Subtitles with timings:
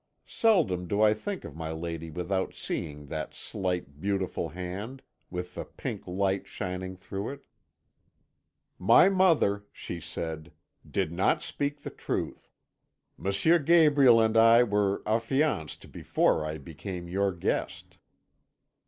[0.25, 5.63] Seldom do I think of my lady without seeing that slight, beautiful hand, with the
[5.63, 7.45] pink light shining through it.
[8.79, 10.53] "'My mother,' she said,
[10.89, 12.49] 'did not speak the truth.
[13.23, 13.31] M.
[13.63, 17.99] Gabriel and I were affianced before I became your guest.'